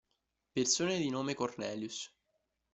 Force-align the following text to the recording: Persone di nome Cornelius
Persone 0.55 0.97
di 0.97 1.11
nome 1.11 1.35
Cornelius 1.35 2.11